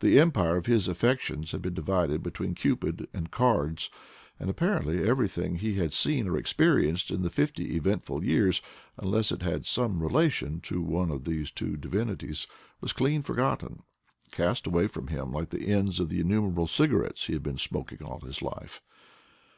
The 0.00 0.20
empire 0.20 0.58
of 0.58 0.66
his 0.66 0.88
affections 0.88 1.52
had 1.52 1.62
been 1.62 1.72
divided 1.72 2.22
between 2.22 2.54
Cupid 2.54 3.08
and 3.14 3.30
cards; 3.30 3.88
and 4.38 4.50
apparently 4.50 5.02
everything 5.08 5.54
he 5.56 5.76
had 5.76 5.94
seen 5.94 6.28
or 6.28 6.36
experienced 6.36 7.10
in 7.10 7.26
fifty 7.30 7.74
eventful 7.74 8.22
years, 8.22 8.60
unless 8.98 9.32
it 9.32 9.40
had 9.40 9.64
some 9.64 10.02
relation 10.02 10.60
to 10.64 10.82
one 10.82 11.10
of 11.10 11.24
these 11.24 11.50
two 11.50 11.78
divinities, 11.78 12.46
was 12.82 12.92
clean 12.92 13.22
forgotten— 13.22 13.84
cast 14.32 14.66
away 14.66 14.86
from 14.86 15.06
him 15.06 15.32
like 15.32 15.48
the 15.48 15.66
ends 15.72 15.98
of 15.98 16.10
the 16.10 16.20
innumerable 16.20 16.66
cigarettes 16.66 17.26
he 17.26 17.32
had 17.32 17.42
been 17.42 17.56
smoking 17.56 18.02
all 18.04 18.20
his 18.20 18.42
life. 18.42 18.82